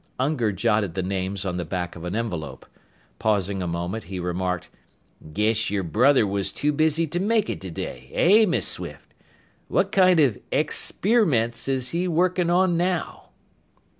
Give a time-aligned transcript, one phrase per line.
[0.17, 2.65] Unger jotted the names on the back of an envelope.
[3.19, 4.67] Pausing a moment, he remarked,
[5.31, 9.13] "Guess your brother was too busy to make it today, eh, Miss Swift?
[9.67, 13.29] What kind of ex spearmints is he working on now?"